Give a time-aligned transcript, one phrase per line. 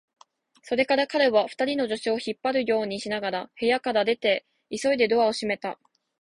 [0.63, 5.77] それから彼は、二人の助手を引っ張るようにしながら部屋から出て、急いでドアを閉めた。